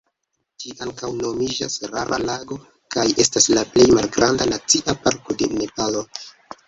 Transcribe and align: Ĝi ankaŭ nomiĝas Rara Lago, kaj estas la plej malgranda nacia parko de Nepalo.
Ĝi 0.61 0.71
ankaŭ 0.85 1.09
nomiĝas 1.17 1.75
Rara 1.91 2.19
Lago, 2.23 2.57
kaj 2.97 3.05
estas 3.25 3.49
la 3.57 3.67
plej 3.75 3.87
malgranda 3.99 4.49
nacia 4.55 4.97
parko 5.05 5.41
de 5.43 5.51
Nepalo. 5.61 6.03